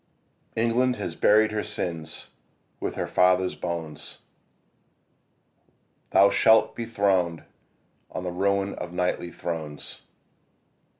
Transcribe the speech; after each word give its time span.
ENGLAND 0.55 0.95
has 0.95 1.13
buried 1.15 1.51
her 1.51 1.61
sins 1.61 2.31
with 2.79 2.95
her 2.95 3.05
fathers' 3.05 3.53
bones. 3.53 4.23
Thou 6.09 6.31
shalt 6.31 6.75
be 6.75 6.85
throned 6.85 7.43
on 8.09 8.23
the 8.23 8.31
ruin 8.31 8.73
of 8.73 8.89
kingly 8.89 9.29
thrones. 9.29 10.07